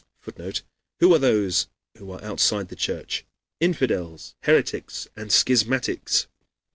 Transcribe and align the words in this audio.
[Footnote: 0.21 0.63
"Who 0.99 1.13
are 1.13 1.19
those 1.19 1.67
who 1.97 2.09
are 2.11 2.23
outside 2.23 2.69
the 2.69 2.75
Church? 2.75 3.23
Infidels, 3.59 4.33
heretics, 4.41 5.07
and 5.15 5.29
schismatics." 5.31 6.25